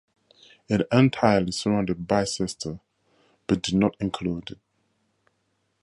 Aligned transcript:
It 0.67 0.87
entirely 0.91 1.51
surrounded 1.51 2.07
Bicester 2.07 2.79
but 3.45 3.61
did 3.61 3.75
not 3.75 3.95
include 3.99 4.49
it. 4.49 4.59